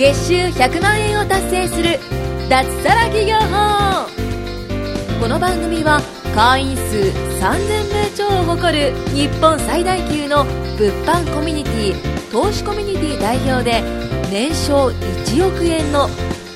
[0.00, 1.98] 月収100万円を達成する
[2.48, 4.08] 脱サラ企業法。
[5.20, 6.00] この番組は
[6.34, 10.44] 会員数3000名超を誇る日本最大級の
[10.78, 13.82] 物販コミュニティ投資コミュニティ代表で
[14.30, 16.08] 年商1億円の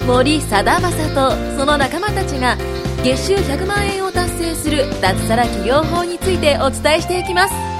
[0.06, 2.56] 森貞正とその仲間たちが
[3.02, 7.73] 月収100万円を達成する脱サラ企業法についてお伝えしていきます。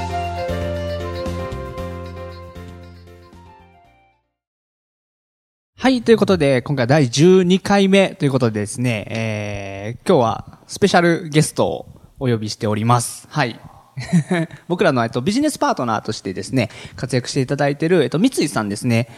[5.85, 11.87] はい、ということで、今回第12回目ということでですね、えー、今日はスペシャルゲストを
[12.19, 13.29] お呼びしております。
[13.31, 13.61] はい。
[14.67, 19.11] 僕らの、えっと、ビジネスパートナーとしてですね、活躍していただいている、えっと、三井さんですね、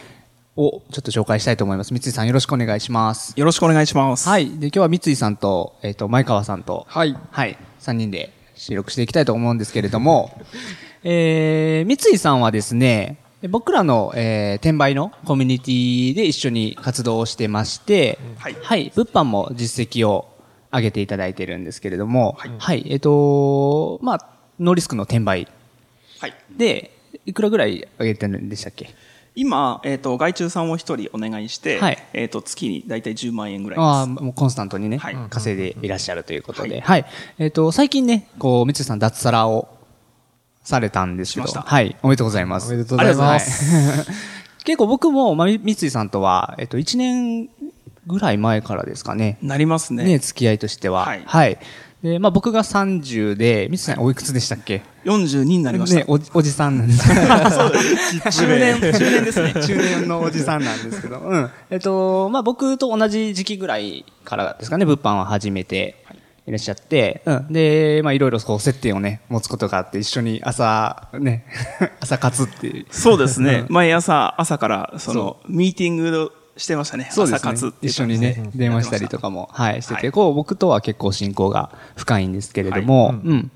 [0.57, 1.93] をちょっと紹介したいと思います。
[1.93, 3.33] 三井さんよろしくお願いします。
[3.37, 4.27] よろしくお願いします。
[4.27, 4.47] はい。
[4.49, 7.15] で、今日は三井さんと、えっと、前川さんと、はい。
[7.31, 7.57] はい。
[7.79, 10.37] 3人で収録していきたいと思うんですけれども、
[11.05, 20.29] えー、三井さんはですね、僕らの、えー、転売のコミュニティで一緒に活動をしてまして、はい物販も実績を
[20.71, 22.85] 上げていただいてるんですけれども、はいはい。
[22.89, 25.47] えっ、とまあ、ノーリスクの転売
[26.19, 26.33] はい。
[26.55, 26.91] で、
[27.25, 28.93] いくらぐらい上げてるんでしたっけ？
[29.35, 33.85] 今、えっ、と、外注さんを一人お願いして、はいえっ、と、月に大体10万円ぐらいです。
[33.85, 36.81] ああ、もうコンスタントにね、はい稼いでいらっしゃるということで。
[36.81, 36.87] は。
[36.87, 37.05] はい
[37.37, 39.76] えっ、と、最近ね、こう、三井さん脱サラを
[40.67, 41.95] されたんですけど、はい。
[42.03, 42.67] おめでとうございます。
[42.67, 44.11] おめでとうございますます。
[44.65, 47.47] 結構僕も、まあ、三井さんとは、えっ、と、1年
[48.05, 49.37] ぐらい前からですかね。
[49.41, 50.03] なりますね。
[50.03, 51.05] ね、付き合いとしては。
[51.05, 51.57] はいはい。
[52.03, 55.99] で、まあ僕が30で、三井さんおいくつでしたっけ？42になりました。
[55.99, 57.07] ね、おじおじさん なんです。
[58.29, 59.53] 中年、中年ですね。
[59.53, 61.19] 中年のおじさんなんですけど。
[61.19, 61.49] うん。
[61.69, 65.95] えっと、まあ僕と同じ時期ぐらいからですかね、物販を始めて
[66.47, 67.47] いらっしゃって、うん。
[67.51, 71.45] で、まあいろいろこう接点をね、持つことがあって、一緒に朝、ね、
[71.99, 72.85] 朝活っていう。
[72.89, 73.65] そうですね。
[73.67, 77.09] 毎朝、朝から、その、ミーティングしてましたね。
[77.11, 83.51] そうですね朝活っていう一緒にね、電話したりとかも、はい、してて、はいこう、僕とは結構親交が深いんですけれども、はいうん。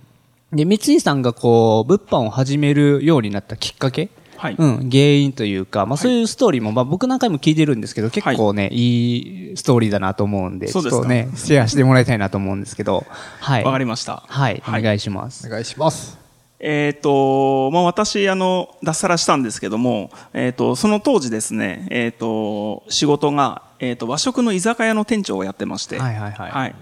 [0.51, 4.09] で、三井さんがこう、物販を始めるようになったきっかけ
[4.41, 4.55] はい。
[4.57, 10.99] うん、原因というか、まあそういうストーリーも、まあ僕何回も聞いてるんですけど、結構ね、いいストーリーだなと思うんで、ちょそうですか。
[11.01, 13.05] っとね、シェアしてもらいたいなと思うんですけど、
[13.39, 13.63] はい。
[13.63, 14.23] わかりました。
[14.27, 14.81] はい、おはい。
[14.81, 15.45] 願いします。
[15.45, 16.17] お願いします。
[16.59, 26.75] えっ、と、まあ、私、あの、脱サラしたんですけども、えっ、と、その当時ですね、えっ、と、仕事が、えっ、と、和食の居酒屋の店長をやってまして、はいはいはい。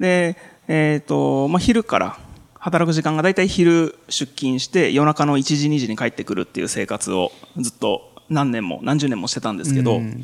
[0.00, 0.36] で、
[0.66, 2.18] えっ、と、まあ、昼から、
[2.64, 10.22] 働く時間が大体昼出勤して、夜中の1時、2時に帰ってくるっていう生活をずっと何年も、何十年もしてたんですけど、うん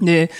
[0.00, 0.30] で、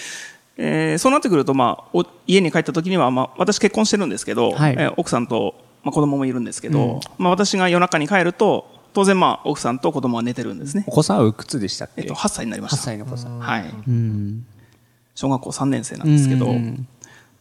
[0.58, 10.90] えーそうなってくると、まあ、お家に帰った時には、まあ、私結婚してるんですけど、はいえー奥さんと、まあ、子供もいるんですけど、まあ、私が夜中に帰ると、当然、まあ、奥さんと子供は寝てるんですねお。
[10.90, 12.02] 子さんはおいくつでしたっけ？
[12.02, 12.82] えっと、8歳になりまし8た。
[12.82, 13.38] 歳の子さん。
[13.38, 13.64] はい。
[13.88, 14.44] うん。
[15.14, 16.86] 小学校3年生なんですけど、うん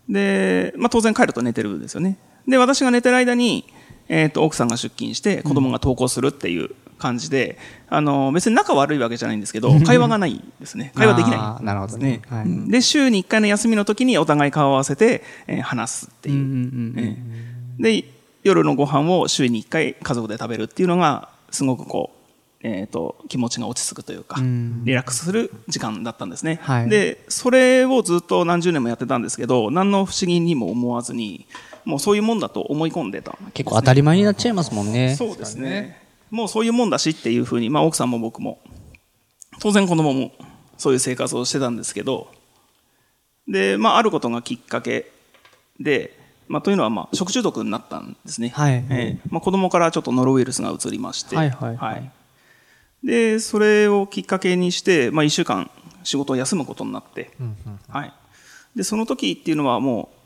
[0.10, 2.18] で、まあ、当然帰ると寝てるんですよね。
[2.48, 3.66] で、私が寝てる間に、
[4.14, 7.58] えっ、と、奥さんが出勤して、子供が登校するっていう感じで、
[7.90, 10.92] あの、別に仲悪いわけじゃないんですけど、会話がないですね。
[10.96, 11.40] 会話できない。
[11.40, 12.22] あーなるほどね。
[12.30, 12.44] はい。
[12.44, 16.36] うんで、週に1回の休みの時にお互い顔を合わせて、えー話すっていう。
[16.36, 18.04] うんうんうんえーで、
[18.44, 26.60] 夜のご飯を週に1回家族で食べるっていうのが、すごくこう、えっ、と、気持ちが落ち着くというか、んリラックスする時間だったんですね。
[26.62, 31.48] はいで、それをずっと何十年もやってたんですけど、何の不思議にも思わずに、
[31.86, 33.32] もうそういうもんだと思い込んでた。
[33.32, 35.16] ね、結構当たり前になっちゃいますもんね。
[35.16, 36.02] そうですね。
[36.30, 38.60] もうそういうもんだしっていうふうに、まあ奥さんも僕も、
[39.60, 40.32] 当然子供も
[40.78, 42.32] そういう生活をしてたんですけど、
[43.48, 45.12] で、まああることがきっかけ
[45.80, 48.50] で、まあというのはまあ食中毒になったんですね。
[48.50, 48.86] はい。
[48.90, 52.12] えーまあ子供からちょっとノロウイルスが移りまして、はいはいはい。
[53.04, 55.70] で、それをきっかけにして、まあ一週間
[56.04, 57.32] 仕事を休むことになって、
[57.90, 58.14] はい。
[58.76, 60.21] で、その時っていうのはもう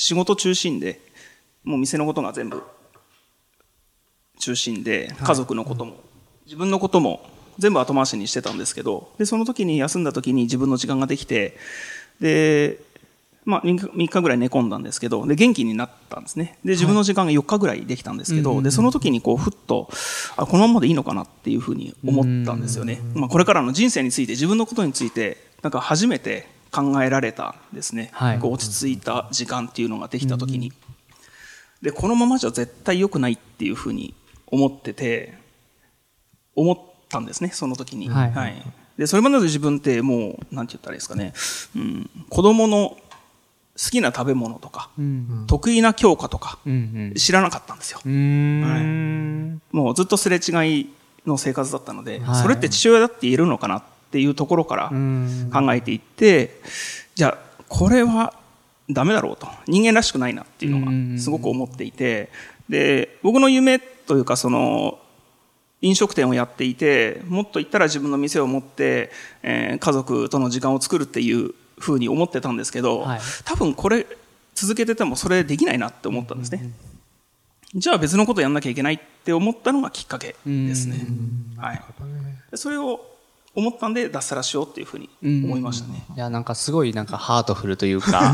[0.00, 0.98] 仕事中心で、
[1.62, 2.62] もう店のことが全部
[4.38, 6.00] 中心で、家族のことも、
[6.46, 7.28] 自分のことも
[7.58, 11.58] 全部後回しにしてたんですけど、で、その時に休んだ時に自分の時間ができて、
[12.18, 12.78] で、
[13.44, 16.58] まあ3日 ,3 日ぐらい寝込んだんですけど、で、元気になったんですね。
[16.64, 19.90] で、自分の時間が4日ぐらいできたんですけど、で、その時にこう、ふっと、
[20.38, 23.02] あ、このままでいいのかなっていうふうに思ったんですよね。
[23.14, 28.10] まあ、これからの人生について、自分のことについて、なんか初めて考えられたんですね。
[28.12, 30.72] はいこう落ち着いた時間っていうのができた時に。
[31.82, 34.14] で、このままじゃ絶対良くないっていうふうに
[34.46, 35.34] 思ってて、
[36.54, 36.78] 思っ
[37.08, 38.08] たんですね、その時に。
[38.08, 38.62] はい
[38.98, 41.32] で、それまでの自分ってもう、なんて言ったらいいですかね、
[41.74, 42.98] うん、子供の
[43.82, 45.44] 好きな食べ物とか、うん。
[45.46, 48.00] 得意な教科とか、うん知らなかったんですよ。
[48.04, 48.12] うん。
[48.12, 49.62] うーん。
[49.72, 50.90] もうずっとすれ違い
[51.26, 54.88] の生活だったので、はいそれって父親だって言えるのかなっっていうところから
[55.52, 56.60] 考えていって、
[57.14, 58.34] じゃあ、これは
[58.90, 59.46] ダメだろうと。
[59.68, 62.28] 人間らしくないなっていうのがすごく思っていて、
[62.68, 64.98] で、僕の夢というか、その、
[65.80, 69.12] 飲食店をやっていて、もっと言ったら自分の店を持って、
[69.44, 74.06] えー、家族との時間を作るっていうふうに思ってたんですけど、はい、多分これ
[74.54, 76.70] 続けててもそれできないなって思ったんですね。
[77.74, 81.06] じゃあ別のことやんなきゃいけないって思ったのがきっかけですね。
[81.56, 81.82] はい。
[82.54, 83.00] それを
[83.54, 86.04] 思ったんで脱サラしようっていうふうに思いましたね。
[86.14, 88.32] いや、なんかすごいなんかハートフルというか、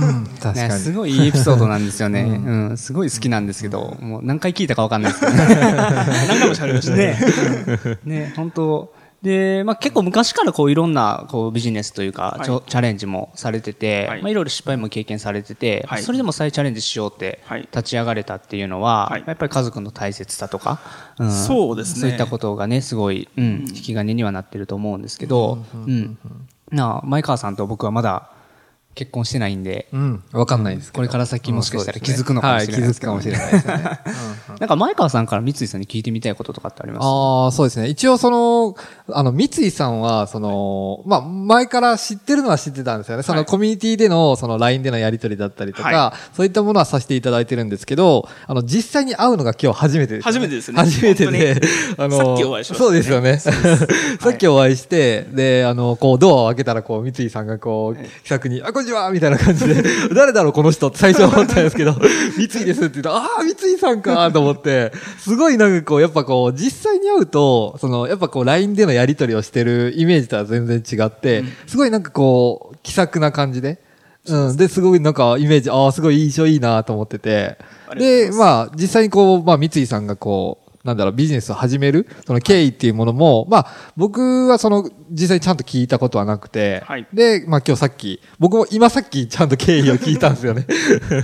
[0.54, 2.22] ね、すごいいいエピソードなんですよね。
[2.22, 7.18] うん、うん、すごい好きなんですけど、もう何回聞いたかわかんないですけど、ね、 何回も喋りましたね。
[8.04, 8.92] ね、本当
[9.26, 14.22] で、まあ、結構昔からこういろんなこうビジネスというか、はい、チャレンジもされてて、はい。
[14.22, 17.40] まあ、いろいろ失敗も経験されてて、はい、それでも再チャレンジしようって
[17.72, 20.78] 立ち上がれたっていうのは、はい、やっぱり家族の大切さとか、
[21.18, 22.00] うん、そうですね。
[22.02, 26.18] そういったことがねすごい、うん、引き金にはなってると思うんですけど、うん、うん、
[26.70, 28.30] な前川さんと僕はまだ
[28.96, 29.88] 結婚してないんで。
[29.92, 30.24] うん。
[30.32, 33.74] わかんないですこれから先もしかしたら気づくのかもしれない、ね、はい、気づくかもしれないですね。
[34.58, 37.04] なんか前川さんから三井さんに聞いてみたいこととかってあります？
[37.04, 37.88] ああ、そうですね。
[37.88, 38.74] 一応その、
[39.10, 43.22] あの、三井さんは、その、まあ、前から知ってるのは知ってたんですよね。
[43.22, 50.32] そのコミュニティでの、その LINE でのやり取りだったりとか、はい、そういったものはさせていただいてるんですけど、あの、実際に会うのが今日初めてです、ね。
[50.32, 50.78] 初めてですね。
[50.78, 51.60] 初めてで、
[51.98, 53.38] あの、さっきお会いしました、ね、そうですよね。
[54.20, 59.82] さっきお会いして、で、あの、こう、ドアを開けたら、こう、三井さんがこう、気さくに、あ、こんにちはみたいな感じで、
[60.14, 61.92] 誰だろうこの人って最初思ったんですけど、
[62.38, 73.78] 三井ですって言ったら、ああ、三井さんかと思って、すごいなんかこう、やっぱこう、実際に会うと、その、やっぱこう、LINE でのやり取りをしてるイメージとは全然違って、すごいなんかこう、気さくな感じで、
[74.28, 74.56] うん。
[74.56, 77.58] で、すごいなんかイメージ、ああ、すごい印象いいなと思ってて。
[77.96, 83.66] で、まあ、実際にこう、まあ、三井さんがこう、なんだろう、ビジネスを始める、その経緯っていうものも、まあ、
[83.96, 90.66] 僕はその、実際にちゃんと聞いたことはなくて、はい、で、まあ今日さっき、僕も今さっきちゃんと経緯を聞いたんですよね。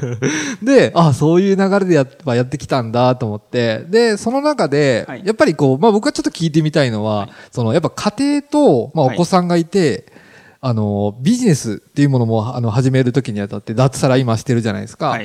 [0.62, 10.06] で、ああ、そういう流れでやっやってきたんだと思って、で、その中で、はい、やっぱりこう、まあ僕はちょっと聞いてみたいのは、はい、その、やっぱ家庭と、まあお子さんがいて、
[10.60, 15.18] あの、ビジネスっていうものも、あの、始めるときにあたって、脱サラ今してるじゃないですか。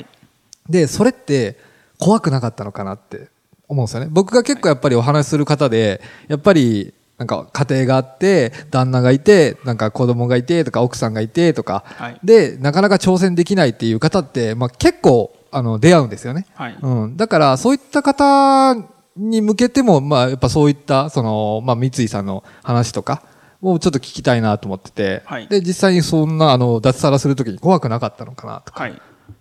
[0.69, 1.57] で、それって、
[1.99, 3.29] 怖くなかったのかなって
[3.67, 4.07] 思うんですよね。
[4.09, 16.45] 僕が結構やっぱりお話しする方で、やっぱり、なんか家庭があって、旦那がいて、なんか子供がいてとか奥さんがいてとか、はい、で、なかなか挑戦できないっていう方って、まあ結構、あの、出会うんですよね。
[16.53, 17.17] はい、うん。
[17.17, 18.75] だから、そういった方
[19.15, 23.23] に向けても、まあやっぱそういった、その、まあ三井さんの話とか、
[23.61, 28.95] もうちょっと聞きたいなと思ってて、はい、で、実際にそんな、あの、脱サラするときに怖くなかったのかなとか、はい、っ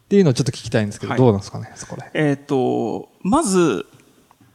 [0.08, 2.10] ていうのをちょっと聞きたいんですけど、どうなんですかね、そこで。
[2.14, 3.84] えっ、と、まず、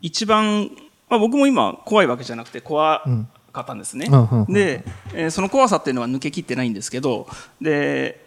[0.01, 0.69] 一番、
[1.09, 3.03] まあ、僕も今怖いわけじゃなくて怖
[3.51, 4.07] かったんですね、
[4.49, 4.83] で、
[5.13, 7.27] えー、その怖さっていうのは抜けきってないんですけど
[7.59, 8.25] で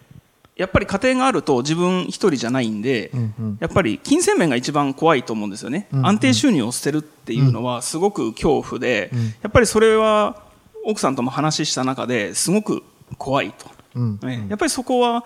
[0.56, 10.42] やっぱり家庭があると自分一人じゃないんで、うんうん、やっぱり金銭面が一番怖いと思うんですよね、うんうん、安定収入を捨てるっていうのはすごく恐怖で、うん、やっぱりそれは
[10.84, 12.84] 奥さんとも話した中ですごく
[13.18, 13.66] 怖いと、
[13.96, 14.18] うん。
[14.22, 15.24] うん、やっぱりそこは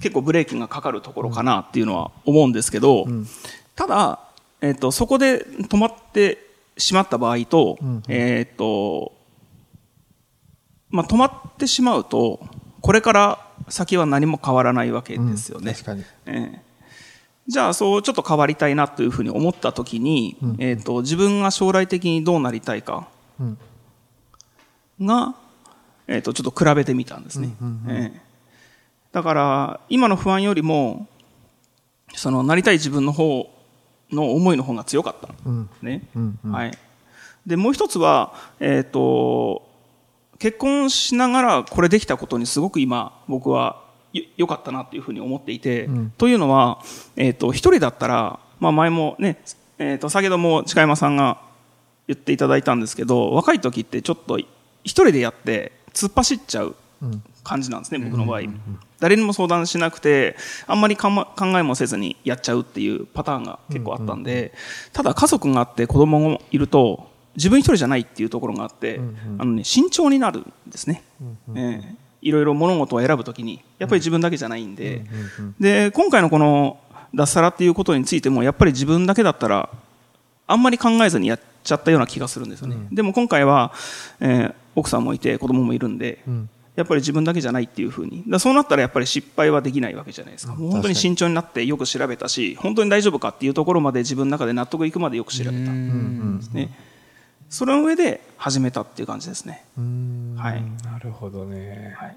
[0.00, 3.06] 結構ブレーキがかかるところかなっていうのは思うんですけど、
[3.76, 4.23] ただ
[4.64, 6.38] えっ、と、そこで止まって
[6.78, 9.12] しまった場合と、うん、えっ、と、
[10.88, 12.40] まあ、止まってしまうと、
[12.80, 15.72] これから先は何も変わらないわけですよね。
[15.72, 16.04] うん、確かに。
[16.24, 16.58] えー、
[17.46, 23.06] じゃあ、そうちょっと変わりたいなというふうに思ったときに、うん、えっ、と、自分が将来的にどうなりたいか
[24.98, 25.34] が、
[26.06, 28.22] えっ、と、ちょっと比べてみたんですね。
[29.12, 31.06] だから、今の不安よりも、
[32.14, 33.53] その、なりたい自分の方
[34.10, 35.28] の思いの方が強かった。
[35.46, 36.78] うん、ね、うんうん、はい。
[37.46, 39.68] で、もう一つは、えっ、ー、と、
[40.38, 43.82] 結婚しながらこれできたことにすごく今、僕は
[44.36, 46.80] 良かったなっていうふうに思っていて、うん、というのは、
[47.16, 49.42] えっ、ー、と、一人だったら、まあ前もね、
[49.78, 51.40] えっ、ー、と、先ほども近山さんが
[52.06, 54.48] 言っていただいたんですけど、若い時ってちょっと一
[54.84, 56.76] 人でやって突っ走っちゃう
[57.44, 58.40] 感じなんですね、僕の場合。
[58.98, 60.36] 誰にも相談しなくて、
[60.66, 64.52] あんまり考えもせずにやっちゃうっていうパターンが結構あったんで、
[64.92, 69.00] ただ家族があって子供がいると、自分一人じゃないっていうところがあって、
[69.38, 71.02] あのね、慎重になるんですね。
[71.54, 75.04] えいろいろ物事を選ぶときに、やっぱり自分だけじゃないんで、
[75.60, 76.78] で、今回のこの
[77.14, 79.68] 脱サラっていうことについても、やっぱり自分だけだったら、
[80.46, 82.76] あんまり考えずにやっちゃったような気がするんですよね。
[82.92, 83.72] でも今回は、
[84.20, 86.22] えー、奥さんもいて子供もいるんで、
[86.76, 88.24] やっぱり自分だけじゃないっていうふうに。
[88.26, 90.54] だそうなったらやっぱり失敗はできないわけじゃないですか。
[90.54, 95.52] 本当に慎重になってよく調べたし、本当に大丈夫かっていうところまで自分の中で納得いくまでよく調べた。
[95.52, 96.70] ですね。
[97.48, 99.64] それの上で始めたっていう感じですね。
[99.76, 100.62] はい。
[100.84, 101.94] なるほどね。
[101.96, 102.16] はい。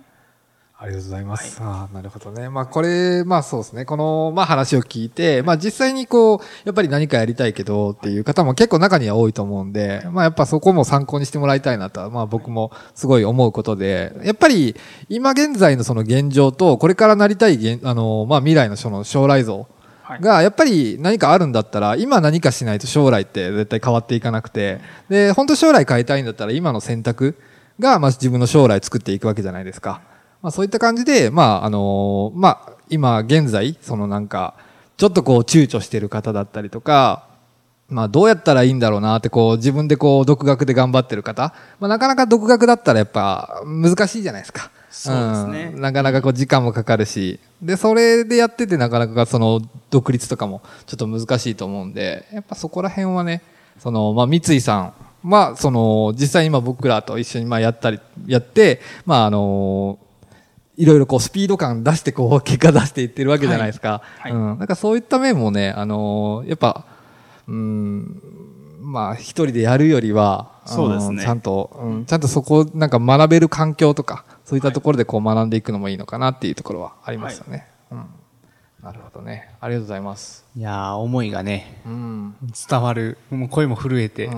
[0.80, 1.60] ありがとうございます。
[1.60, 2.50] ああ、なるほどね。
[2.50, 3.84] まあこれ、まあそうですね。
[3.86, 14.76] この、まあ話を聞いて、まあ実際にこう、やっぱり何かやりたいけどっていう方も結構中には多いと思うんで、まあやっぱそこも参考にしてもらいたいなとは、まあ僕もすごい思うことで、やっぱり
[15.10, 19.68] 今現在のその現状と、これからなりたい現、あの、まあ未来のその将来像
[20.04, 24.80] はいが、やっぱり何かあるんだったら、今何かしないと将来って絶対変わっていかなくて、
[25.10, 27.36] で、本当将来変えたいんだったら今の選択
[27.80, 30.02] が、まあ自分の将来作っていくわけじゃないですか。
[30.42, 34.56] まあそういった感じで、まああのまあ今現在、そのなんか、
[34.98, 37.28] ちょっとこう躊躇してる方だったりとか、
[37.90, 44.72] まあどうやったらいいんだろうなってこう自分でこう独学で頑張ってる方、まあなかなか独学だったらやっぱ難しいじゃないですか。
[44.90, 45.70] そうですね。
[45.70, 45.80] ん。
[45.80, 53.42] なかなかこう時間もかかるし、で、それでやっててなかなかその独立とかもちょっと難しいと思うんで、やっぱそこら辺はね、
[53.80, 54.94] その、まあ三井さん
[55.30, 60.00] は、その、実際今僕らと一緒にまあやったり、やって、まああの
[60.78, 64.04] いろいろこうスピード感出してこう結果出していってるわけじゃないですか。
[64.20, 64.60] はいうん。
[64.60, 66.86] なんかそういった面もね、あのーやっぱ、
[67.48, 68.22] うん、
[68.80, 77.68] まあ一人でやるよりは、そうですねちゃんと、うん、ちゃんとそこなんか学べる環境とか、そういったところでこう学んでいくのもいいのかなっていうところはありますよね。
[77.92, 78.06] うん。
[78.84, 79.50] なるほどね。
[79.60, 80.46] ありがとうございます。
[80.56, 82.36] いやー、思いがね、うん。
[82.68, 83.20] 伝わる。
[83.30, 84.24] もう声も震えて。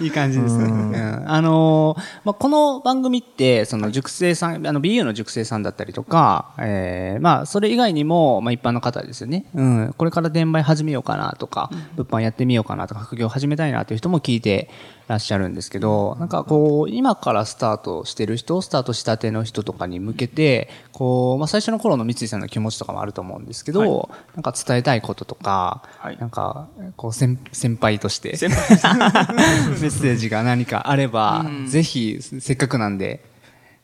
[0.00, 0.64] いい感じですね。
[0.64, 9.44] うんあのーまあ、この番組って、その熟成さん、あの BU の熟成さんだったりとか、えーまあ、それ以外にも、まあ、一般の方ですよね。
[9.54, 9.94] うん。
[9.98, 14.70] これから転売始めようかなとか、物販やってみようかなとか、副業始めたいなという人も聞いて
[15.06, 23.97] らっしゃるんですけど、なんかこう、今からスタートしてる人、スタートしたての人とかに向けて、こう、まあ、最初の頃の三井さんの気持ちとかもあると思うんですけど、はい
[24.34, 26.18] なんか伝えたいこととか、はい。
[26.18, 31.66] なんか、こう先、先輩として、 メッセージが何かあれば、うん。
[31.66, 33.24] ぜひ、せっかくなんで、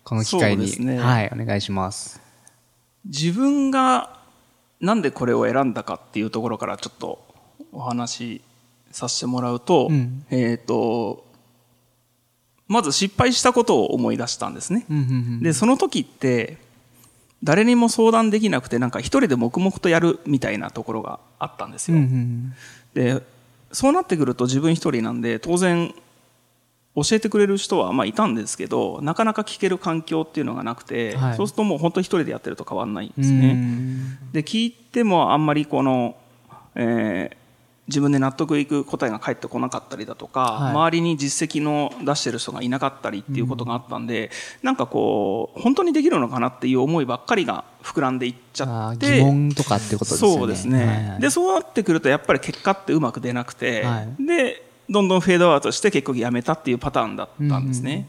[0.04, 0.99] この機会に、ね。
[0.99, 2.21] はい、お願いします。
[3.06, 4.21] 自分が
[4.80, 7.25] なんでこれを選んだかっていうところからちょっと
[7.73, 8.42] お話し
[8.92, 10.26] させてもらうと、うん。
[10.30, 11.25] えっ、と、
[12.68, 14.87] まず失敗したことを思い出したんですね。
[15.40, 16.59] で、その時って、
[17.44, 21.98] 誰にも相談できなくて、なんか一人で黙々とやるみたいなところがあったんですよ。
[22.94, 23.22] で、
[23.70, 25.94] そうなってくると自分一人なんで、当然、
[26.96, 34.18] 教えてくれる人はまあいたんですけど、なかなか聞ける環境っていうのがなくて、はいそうするともう本当一人でやってると変わんないんですね。
[34.32, 36.16] で、聞いてもあんまりこの、
[36.74, 37.43] えー
[37.86, 40.70] 自分で納得いく答えが返ってこなかったりだとか、はい。
[40.72, 44.30] 周りに実績の出してる人がいなかったりっていうことがあったんで、
[44.62, 50.36] なんかこう、本当にできるのかなっていう思いばっかりが膨らんでいっちゃって、疑問とかってことですよね。
[50.38, 51.20] そうですね、はいはい。
[51.20, 54.26] でそうなってくるとやっぱり結果ってうまく出なくて、はい。
[54.26, 58.08] でどんどんフェードアウトして結局やめたっていうパターンだったんですね、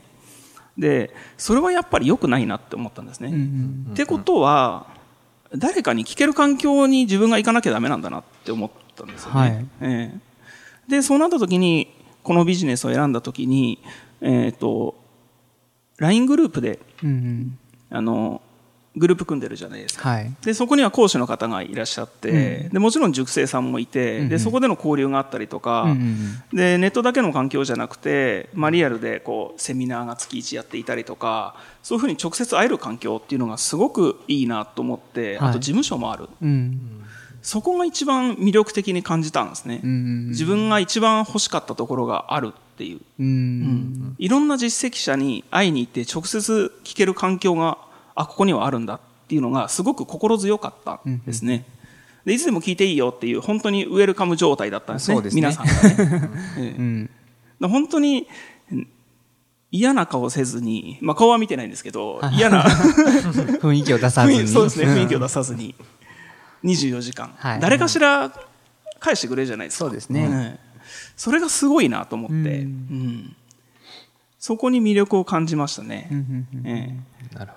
[0.77, 3.87] でそれはやっぱり良くないなって思ったんですね、うん。
[3.91, 4.87] ってことは
[5.53, 9.65] 誰かに聞ける環境に自分が行かなきゃダメなんだなって思ったんですよね、はい。
[9.81, 10.89] ええ。
[10.89, 13.79] でそうなった時にこのビジネスを選んだ時に
[14.21, 14.95] えっ、と
[15.97, 17.59] LINE グループでうんうん。
[17.89, 18.41] あの
[18.97, 20.09] グループ組んでるじゃないですか。
[20.09, 20.33] はい。
[20.41, 35.49] でそこには講師の方がいらっしゃって、でもちろん塾生さんもいて、うんうんでそこでの交流があったりとか、うんうんでネットだけの環境じゃなくて、まあ、リアルでこうセミナーが月1やっていたりとかそういうふうに直接会える環境っていうのがすごくいいなと思って、はい。
[35.49, 36.29] あと事務所もある。
[36.41, 37.03] うん。
[37.41, 44.15] そこが一番魅力的に感じたんですね、うんうん自分が一番欲しかったところがあるっていう、うん。
[44.17, 47.77] いろんな実績者に会いに行って直接聞ける環境が
[48.15, 51.65] あここにはあるんだっていうのがすごく心強かったんですね。
[52.25, 55.31] でいつでも聞いていいよっていう本当にウェルカム状態だったんですねすね。
[55.33, 56.29] 皆さんがね。
[56.57, 56.75] ええ。
[56.77, 57.09] うん。
[57.61, 58.27] だ本当に
[58.73, 58.87] ん
[59.71, 62.35] 嫌な顔せずに、まあ、顔は見てないんですけどはい。
[62.35, 62.63] 嫌な
[63.61, 64.47] 雰囲気を出さずに。
[64.49, 65.75] そうですね雰囲気を出出さずに。
[66.63, 67.59] 24時間、はい。
[67.59, 68.31] 誰かしら
[68.99, 69.85] 返してくれるじゃないですか。
[69.85, 70.27] そうですね。
[70.31, 70.65] ええ
[71.15, 72.43] それがすごいなと思って、うん。
[72.43, 73.35] うん
[74.45, 76.07] そこに魅力を感じましたね、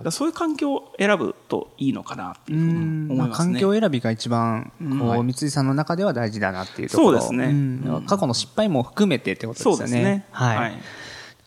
[0.08, 3.52] そういう環境を選ぶといいのかなっていうふうに思いまあ、ますね。
[3.52, 4.98] 環境選びが一番、うん。
[4.98, 5.22] こう、はい。
[5.22, 7.20] 三井さんの中では大事だなっていうところ。
[7.20, 7.52] そうですね。
[7.52, 7.84] ん。
[7.84, 8.06] うん。
[8.06, 10.04] 過去の失敗も含めてってことそうですよね。
[10.04, 10.26] ですね。
[10.30, 10.54] はい。
[10.54, 10.82] だから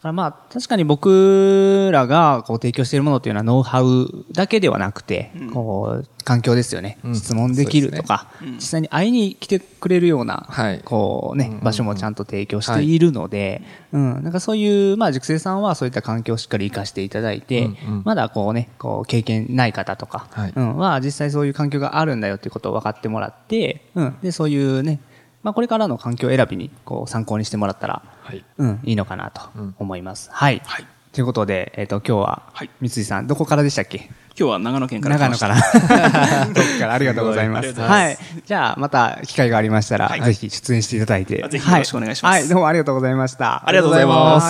[0.03, 5.51] まあ、確かに僕らがこう提供しているものというのはノウハウだけではなくて、うん。
[5.51, 6.97] こう、環境ですよね。
[7.03, 7.15] うん。
[7.15, 10.81] 質問できるとか、実際に会いに来てくれるような、はい。
[10.83, 11.63] こうね、うんうんうん。
[11.63, 18.01] 場所もちゃんと提供しているので、うん、なんかそういう、まあ、塾生さんはそういった環境をしっかり活かしていただいて、うんうん。
[18.03, 20.53] まだこうね、こう、経験ない方とか、はい。
[20.55, 24.99] うん、は実際そういう環境があるんだよっていうことを分かってもらって、うん、で、そういうね、
[25.43, 28.43] まあ、これからの環境選びに、こう、参考にしてもらったら、はい。
[28.57, 30.29] うん、いいのかなとうん思います。
[30.31, 30.61] はい。
[30.65, 34.09] はいということで、えっ、と、今日は、はい三井さん、どこからでしたっけ？
[34.39, 35.55] 今日は長野県から来長野から。
[36.47, 36.93] どこから？
[36.93, 37.73] ありがとうございます。
[37.73, 38.17] はい。
[38.45, 41.45] じゃあ、また機会がありましたら、はいぜひ出演していただいて。
[41.49, 43.67] ぜひよろしくお願いしますはい、はいどうもありがとうございました。
[43.67, 44.45] ありがとうございます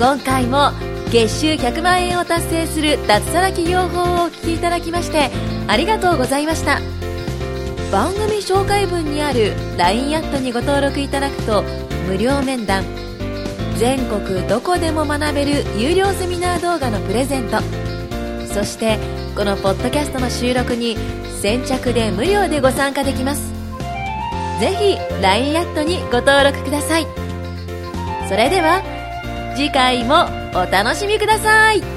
[0.00, 0.70] はい今回も
[1.12, 5.30] 月収100万円を達成する脱サラ企業法をお聞きいただきまして
[5.68, 6.80] ありがとうございました
[7.92, 11.62] 番組紹介文にある LINE アットにご登録いただくと
[12.08, 12.84] 無料面談
[13.78, 17.58] 全国どこでも学べる有料セミナー動画のプレゼント
[18.52, 18.98] そして
[19.34, 20.96] このポッドキャストの収録に
[21.44, 23.52] 先着で無料でご参加できます。
[24.60, 27.06] ぜひ LINE アットにご登録ください。
[28.28, 28.82] それでは
[29.56, 30.24] 次回も
[30.58, 31.93] お楽しみください。